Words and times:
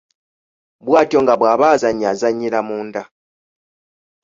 Bwatyo 0.85 1.19
nga 1.23 1.33
bw’aba 1.39 1.65
azannya 1.73 2.05
azannyira 2.13 2.59
munda. 2.67 3.01